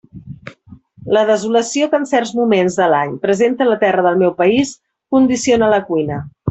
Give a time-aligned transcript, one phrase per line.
[1.17, 4.77] La desolació que en certs moments de l'any presenta la terra del meu país
[5.17, 6.23] condiciona la cuina.